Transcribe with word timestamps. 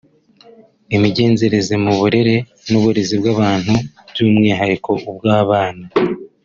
imigenzereze 0.95 1.73
mu 1.83 1.93
burere 1.99 2.35
n’uburezi 2.69 3.13
bw’abantu 3.21 3.73
by’umwihariko 4.09 4.91
ubw’abana 5.09 5.85